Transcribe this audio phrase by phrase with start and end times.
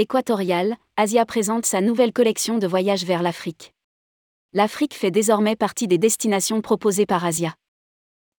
[0.00, 3.74] Équatorial, Asia présente sa nouvelle collection de voyages vers l'Afrique.
[4.54, 7.54] L'Afrique fait désormais partie des destinations proposées par Asia.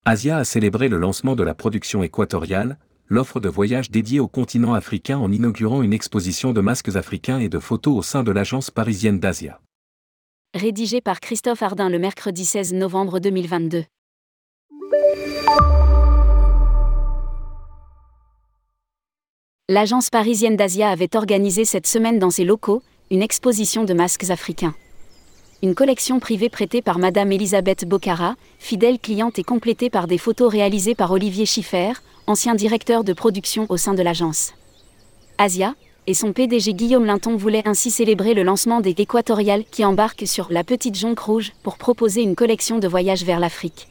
[0.04, 4.74] Asia a célébré le lancement de la production équatoriale, l'offre de voyage dédiée au continent
[4.74, 8.72] africain en inaugurant une exposition de masques africains et de photos au sein de l'agence
[8.72, 9.60] parisienne d'Asia.
[10.54, 13.84] Rédigé par Christophe Ardin le mercredi 16 novembre 2022.
[19.68, 24.74] L'agence parisienne d'Asia avait organisé cette semaine dans ses locaux une exposition de masques africains.
[25.62, 30.50] Une collection privée prêtée par Madame Elisabeth Bocara, fidèle cliente et complétée par des photos
[30.50, 31.92] réalisées par Olivier Schiffer,
[32.26, 34.52] ancien directeur de production au sein de l'agence.
[35.38, 35.76] Asia,
[36.08, 40.48] et son PDG Guillaume Linton voulaient ainsi célébrer le lancement des Équatoriales qui embarquent sur
[40.50, 43.86] la Petite Jonque Rouge pour proposer une collection de voyages vers l'Afrique.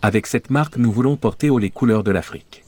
[0.00, 2.64] Avec cette marque, nous voulons porter haut les couleurs de l'Afrique.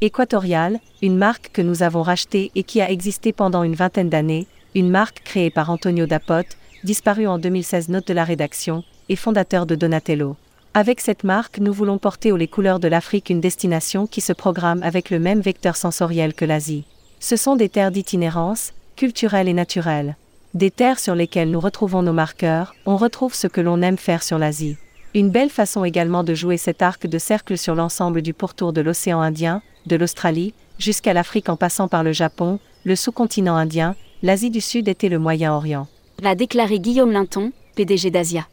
[0.00, 4.46] Équatorial, une marque que nous avons rachetée et qui a existé pendant une vingtaine d'années,
[4.76, 9.66] une marque créée par Antonio Dapote, disparu en 2016 note de la rédaction, et fondateur
[9.66, 10.36] de Donatello.
[10.72, 14.32] Avec cette marque, nous voulons porter haut les couleurs de l'Afrique une destination qui se
[14.32, 16.84] programme avec le même vecteur sensoriel que l'Asie.
[17.18, 20.16] Ce sont des terres d'itinérance, culturelles et naturelles.
[20.54, 24.22] Des terres sur lesquelles nous retrouvons nos marqueurs, on retrouve ce que l'on aime faire
[24.22, 24.76] sur l'Asie.
[25.14, 28.82] Une belle façon également de jouer cet arc de cercle sur l'ensemble du pourtour de
[28.82, 34.50] l'océan Indien, de l'Australie, jusqu'à l'Afrique en passant par le Japon, le sous-continent indien, l'Asie
[34.50, 35.88] du Sud était le Moyen-Orient.
[36.20, 38.46] L'a déclaré Guillaume Linton, PDG d'Asia.